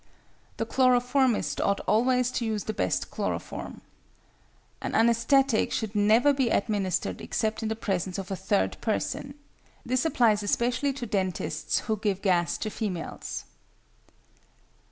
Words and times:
The 0.57 0.65
chloroformist 0.65 1.61
ought 1.61 1.79
always 1.81 2.31
to 2.31 2.43
use 2.43 2.63
the 2.63 2.73
best 2.73 3.11
chloroform. 3.11 3.81
An 4.81 4.93
anæsthetic 4.93 5.71
should 5.71 5.93
never 5.93 6.33
be 6.33 6.49
administered 6.49 7.21
except 7.21 7.61
in 7.61 7.69
the 7.69 7.75
presence 7.75 8.17
of 8.17 8.31
a 8.31 8.35
third 8.35 8.77
person. 8.81 9.35
This 9.85 10.03
applies 10.03 10.41
especially 10.41 10.91
to 10.93 11.05
dentists 11.05 11.81
who 11.81 11.97
give 11.97 12.23
gas 12.23 12.57
to 12.65 12.71
females. 12.71 13.43